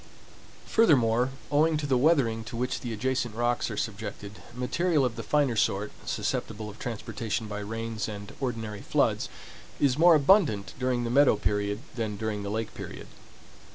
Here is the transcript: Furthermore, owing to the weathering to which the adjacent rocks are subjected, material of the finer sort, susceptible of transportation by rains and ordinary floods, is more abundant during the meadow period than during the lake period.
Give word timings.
Furthermore, 0.65 1.29
owing 1.51 1.77
to 1.77 1.85
the 1.85 1.95
weathering 1.95 2.43
to 2.45 2.57
which 2.57 2.79
the 2.79 2.91
adjacent 2.91 3.35
rocks 3.35 3.69
are 3.69 3.77
subjected, 3.77 4.41
material 4.55 5.05
of 5.05 5.15
the 5.15 5.21
finer 5.21 5.55
sort, 5.55 5.91
susceptible 6.07 6.71
of 6.71 6.79
transportation 6.79 7.45
by 7.45 7.59
rains 7.59 8.09
and 8.09 8.33
ordinary 8.39 8.81
floods, 8.81 9.29
is 9.79 9.99
more 9.99 10.15
abundant 10.15 10.73
during 10.79 11.03
the 11.03 11.11
meadow 11.11 11.35
period 11.35 11.81
than 11.93 12.17
during 12.17 12.41
the 12.41 12.49
lake 12.49 12.73
period. 12.73 13.05